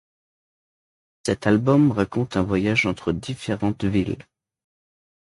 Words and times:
Cet 1.27 1.45
album 1.45 1.91
raconte 1.91 2.35
un 2.35 2.41
voyage 2.41 2.87
entre 2.87 3.11
différentes 3.13 3.85
villes. 3.85 4.17